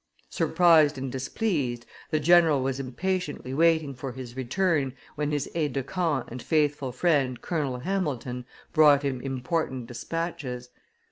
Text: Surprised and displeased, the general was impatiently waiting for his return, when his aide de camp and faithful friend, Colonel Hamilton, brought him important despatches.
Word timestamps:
Surprised 0.31 0.97
and 0.97 1.11
displeased, 1.11 1.85
the 2.09 2.19
general 2.19 2.63
was 2.63 2.79
impatiently 2.79 3.53
waiting 3.53 3.93
for 3.93 4.13
his 4.13 4.35
return, 4.35 4.95
when 5.13 5.29
his 5.29 5.47
aide 5.53 5.73
de 5.73 5.83
camp 5.83 6.27
and 6.31 6.41
faithful 6.41 6.91
friend, 6.91 7.39
Colonel 7.43 7.77
Hamilton, 7.77 8.45
brought 8.73 9.03
him 9.03 9.21
important 9.21 9.85
despatches. 9.85 10.71